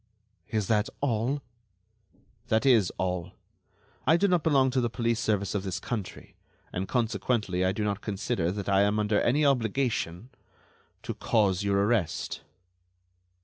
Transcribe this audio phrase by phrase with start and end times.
[0.49, 1.43] "Is that all?"
[2.47, 3.33] "That is all.
[4.07, 6.35] I do not belong to the police service of this country,
[6.73, 10.31] and, consequently, I do not consider that I am under any obligation...
[11.03, 12.41] to cause your arrest."